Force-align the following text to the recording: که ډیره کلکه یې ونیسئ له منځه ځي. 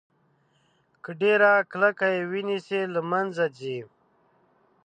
که 1.03 1.11
ډیره 1.21 1.51
کلکه 1.71 2.07
یې 2.15 2.21
ونیسئ 2.31 2.81
له 2.93 3.01
منځه 3.11 3.45
ځي. 3.57 3.79